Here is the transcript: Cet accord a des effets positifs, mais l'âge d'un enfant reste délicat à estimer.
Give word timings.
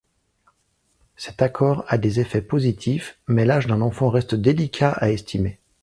Cet 1.15 1.43
accord 1.43 1.85
a 1.87 1.99
des 1.99 2.19
effets 2.19 2.41
positifs, 2.41 3.19
mais 3.27 3.45
l'âge 3.45 3.67
d'un 3.67 3.81
enfant 3.81 4.09
reste 4.09 4.33
délicat 4.33 4.93
à 4.93 5.11
estimer. 5.11 5.59